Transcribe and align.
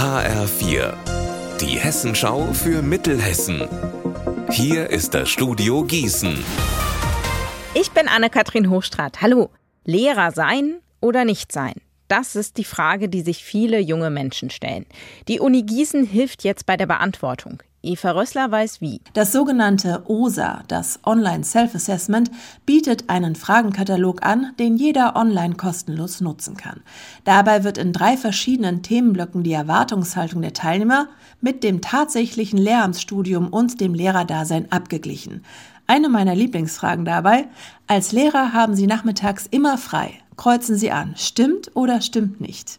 HR4, 0.00 0.94
die 1.60 1.78
Hessenschau 1.78 2.54
für 2.54 2.80
Mittelhessen. 2.80 3.68
Hier 4.50 4.88
ist 4.88 5.12
das 5.12 5.28
Studio 5.28 5.84
Gießen. 5.84 6.42
Ich 7.74 7.90
bin 7.90 8.08
Anne-Kathrin 8.08 8.70
Hochstrat. 8.70 9.20
Hallo. 9.20 9.50
Lehrer 9.84 10.30
sein 10.30 10.78
oder 11.02 11.26
nicht 11.26 11.52
sein? 11.52 11.74
Das 12.08 12.34
ist 12.34 12.56
die 12.56 12.64
Frage, 12.64 13.10
die 13.10 13.20
sich 13.20 13.44
viele 13.44 13.78
junge 13.78 14.08
Menschen 14.08 14.48
stellen. 14.48 14.86
Die 15.28 15.38
Uni 15.38 15.64
Gießen 15.64 16.06
hilft 16.06 16.44
jetzt 16.44 16.64
bei 16.64 16.78
der 16.78 16.86
Beantwortung. 16.86 17.62
Eva 17.82 18.10
Rössler 18.10 18.50
weiß 18.50 18.82
wie. 18.82 19.00
Das 19.14 19.32
sogenannte 19.32 20.02
OSA, 20.06 20.64
das 20.68 21.00
Online 21.04 21.42
Self-Assessment, 21.44 22.30
bietet 22.66 23.08
einen 23.08 23.36
Fragenkatalog 23.36 24.22
an, 24.22 24.52
den 24.58 24.76
jeder 24.76 25.16
online 25.16 25.54
kostenlos 25.54 26.20
nutzen 26.20 26.58
kann. 26.58 26.82
Dabei 27.24 27.64
wird 27.64 27.78
in 27.78 27.94
drei 27.94 28.18
verschiedenen 28.18 28.82
Themenblöcken 28.82 29.42
die 29.42 29.54
Erwartungshaltung 29.54 30.42
der 30.42 30.52
Teilnehmer 30.52 31.08
mit 31.40 31.64
dem 31.64 31.80
tatsächlichen 31.80 32.58
Lehramtsstudium 32.58 33.48
und 33.48 33.80
dem 33.80 33.94
Lehrerdasein 33.94 34.70
abgeglichen. 34.70 35.42
Eine 35.86 36.10
meiner 36.10 36.34
Lieblingsfragen 36.34 37.06
dabei, 37.06 37.48
als 37.86 38.12
Lehrer 38.12 38.52
haben 38.52 38.76
Sie 38.76 38.86
nachmittags 38.86 39.46
immer 39.50 39.78
frei. 39.78 40.12
Kreuzen 40.36 40.76
Sie 40.76 40.90
an, 40.90 41.14
stimmt 41.16 41.74
oder 41.74 42.02
stimmt 42.02 42.42
nicht? 42.42 42.78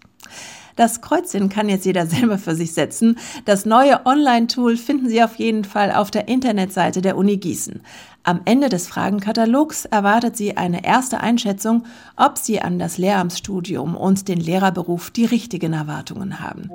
Das 0.82 1.00
Kreuzchen 1.00 1.50
kann 1.50 1.70
jetzt 1.70 1.86
jeder 1.86 2.08
selber 2.08 2.40
für 2.40 2.56
sich 2.56 2.74
setzen. 2.74 3.20
Das 3.46 3.68
neue 3.68 4.04
Online-Tool 4.08 4.78
finden 4.78 5.10
Sie 5.10 5.22
auf 5.22 5.36
jeden 5.36 5.64
Fall 5.64 5.92
auf 5.92 6.10
der 6.10 6.28
Internetseite 6.28 7.04
der 7.04 7.18
Uni 7.18 7.38
Gießen. 7.38 7.82
Am 8.24 8.42
Ende 8.46 8.70
des 8.70 8.88
Fragenkatalogs 8.88 9.86
erwartet 9.86 10.38
Sie 10.38 10.56
eine 10.56 10.86
erste 10.86 11.22
Einschätzung, 11.22 11.86
ob 12.16 12.38
Sie 12.38 12.62
an 12.62 12.78
das 12.78 13.00
Lehramtsstudium 13.00 13.98
und 13.98 14.28
den 14.28 14.40
Lehrerberuf 14.40 15.10
die 15.10 15.26
richtigen 15.26 15.74
Erwartungen 15.74 16.40
haben. 16.40 16.70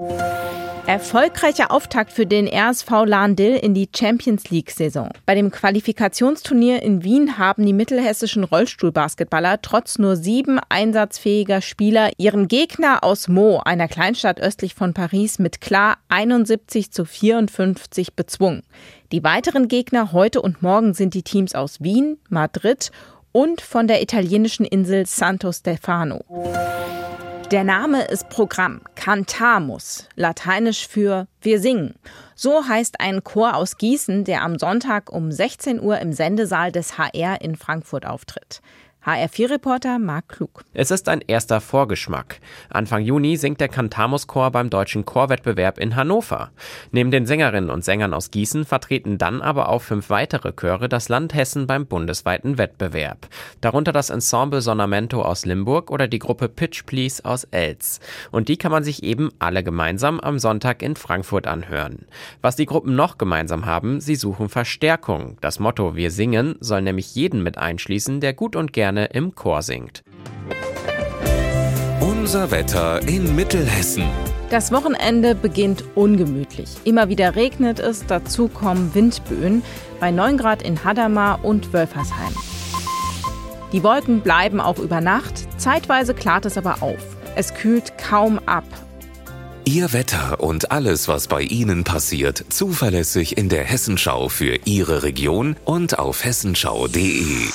Erfolgreicher 0.88 1.70
Auftakt 1.70 2.12
für 2.12 2.26
den 2.26 2.48
RSV 2.48 2.90
Lahn-Dill 3.06 3.56
in 3.56 3.74
die 3.74 3.88
Champions 3.94 4.50
League-Saison. 4.50 5.10
Bei 5.24 5.34
dem 5.34 5.50
Qualifikationsturnier 5.52 6.82
in 6.82 7.04
Wien 7.04 7.38
haben 7.38 7.64
die 7.64 7.72
mittelhessischen 7.72 8.44
Rollstuhlbasketballer 8.44 9.62
trotz 9.62 9.98
nur 9.98 10.16
sieben 10.16 10.60
einsatzfähiger 10.68 11.60
Spieler 11.60 12.10
ihren 12.18 12.48
Gegner 12.48 13.02
aus 13.04 13.28
Meaux, 13.28 13.62
einer 13.64 13.88
Kleinstadt 13.88 14.40
östlich 14.40 14.74
von 14.74 14.94
Paris, 14.94 15.38
mit 15.38 15.60
klar 15.60 15.98
71 16.08 16.92
zu 16.92 17.04
54 17.04 18.14
bezwungen. 18.14 18.62
Die 19.12 19.22
weiteren 19.22 19.68
Gegner 19.68 20.10
heute 20.10 20.42
und 20.42 20.62
morgen 20.62 20.92
sind 20.92 21.14
die 21.14 21.22
Teams 21.22 21.54
aus 21.54 21.80
Wien, 21.80 22.18
Madrid 22.28 22.90
und 23.30 23.60
von 23.60 23.86
der 23.86 24.02
italienischen 24.02 24.66
Insel 24.66 25.06
Santo 25.06 25.52
Stefano. 25.52 26.24
Der 27.52 27.62
Name 27.62 28.02
ist 28.02 28.28
Programm, 28.28 28.80
Cantamus, 28.96 30.08
lateinisch 30.16 30.88
für 30.88 31.28
wir 31.40 31.60
singen. 31.60 31.94
So 32.34 32.66
heißt 32.66 32.98
ein 32.98 33.22
Chor 33.22 33.54
aus 33.54 33.76
Gießen, 33.76 34.24
der 34.24 34.42
am 34.42 34.58
Sonntag 34.58 35.12
um 35.12 35.30
16 35.30 35.80
Uhr 35.80 36.00
im 36.00 36.12
Sendesaal 36.12 36.72
des 36.72 36.98
HR 36.98 37.40
in 37.40 37.54
Frankfurt 37.54 38.04
auftritt. 38.06 38.60
HR4-Reporter 39.06 40.00
Marc 40.00 40.30
Klug. 40.30 40.64
Es 40.74 40.90
ist 40.90 41.08
ein 41.08 41.20
erster 41.20 41.60
Vorgeschmack. 41.60 42.40
Anfang 42.70 43.02
Juni 43.02 43.36
singt 43.36 43.60
der 43.60 43.68
Cantamus-Chor 43.68 44.50
beim 44.50 44.68
Deutschen 44.68 45.04
Chorwettbewerb 45.04 45.78
in 45.78 45.94
Hannover. 45.94 46.50
Neben 46.90 47.12
den 47.12 47.24
Sängerinnen 47.24 47.70
und 47.70 47.84
Sängern 47.84 48.12
aus 48.12 48.32
Gießen 48.32 48.64
vertreten 48.64 49.16
dann 49.16 49.42
aber 49.42 49.68
auch 49.68 49.82
fünf 49.82 50.10
weitere 50.10 50.52
Chöre 50.52 50.88
das 50.88 51.08
Land 51.08 51.34
Hessen 51.34 51.68
beim 51.68 51.86
bundesweiten 51.86 52.58
Wettbewerb. 52.58 53.28
Darunter 53.60 53.92
das 53.92 54.10
Ensemble 54.10 54.60
Sonamento 54.60 55.22
aus 55.22 55.46
Limburg 55.46 55.92
oder 55.92 56.08
die 56.08 56.18
Gruppe 56.18 56.48
Pitch 56.48 56.84
Please 56.84 57.24
aus 57.24 57.44
Elz. 57.44 58.00
Und 58.32 58.48
die 58.48 58.56
kann 58.56 58.72
man 58.72 58.82
sich 58.82 59.04
eben 59.04 59.30
alle 59.38 59.62
gemeinsam 59.62 60.18
am 60.18 60.40
Sonntag 60.40 60.82
in 60.82 60.96
Frankfurt 60.96 61.46
anhören. 61.46 62.06
Was 62.42 62.56
die 62.56 62.66
Gruppen 62.66 62.96
noch 62.96 63.18
gemeinsam 63.18 63.66
haben, 63.66 64.00
sie 64.00 64.16
suchen 64.16 64.48
Verstärkung. 64.48 65.38
Das 65.40 65.60
Motto 65.60 65.94
Wir 65.94 66.10
singen 66.10 66.56
soll 66.58 66.82
nämlich 66.82 67.14
jeden 67.14 67.44
mit 67.44 67.56
einschließen, 67.56 68.18
der 68.18 68.34
gut 68.34 68.56
und 68.56 68.72
gerne 68.72 68.95
gerne 68.96 69.06
im 69.12 69.34
Chor 69.34 69.62
singt. 69.62 70.02
Unser 72.00 72.50
Wetter 72.50 73.06
in 73.06 73.36
Mittelhessen. 73.36 74.04
Das 74.50 74.72
Wochenende 74.72 75.34
beginnt 75.34 75.84
ungemütlich. 75.94 76.68
Immer 76.84 77.08
wieder 77.08 77.36
regnet 77.36 77.78
es, 77.78 78.06
dazu 78.06 78.48
kommen 78.48 78.94
Windböen 78.94 79.62
bei 80.00 80.10
9 80.10 80.38
Grad 80.38 80.62
in 80.62 80.82
Hadamar 80.82 81.44
und 81.44 81.72
Wölfersheim. 81.72 82.34
Die 83.72 83.82
Wolken 83.82 84.20
bleiben 84.20 84.60
auch 84.60 84.78
über 84.78 85.00
Nacht, 85.00 85.46
zeitweise 85.58 86.14
klart 86.14 86.46
es 86.46 86.56
aber 86.56 86.82
auf. 86.82 87.16
Es 87.34 87.54
kühlt 87.54 87.98
kaum 87.98 88.38
ab. 88.46 88.64
Ihr 89.64 89.92
Wetter 89.92 90.40
und 90.40 90.70
alles, 90.70 91.08
was 91.08 91.26
bei 91.26 91.42
Ihnen 91.42 91.82
passiert, 91.82 92.44
zuverlässig 92.50 93.36
in 93.36 93.48
der 93.48 93.64
Hessenschau 93.64 94.28
für 94.28 94.60
Ihre 94.64 95.02
Region 95.02 95.56
und 95.64 95.98
auf 95.98 96.24
hessenschau.de. 96.24 97.48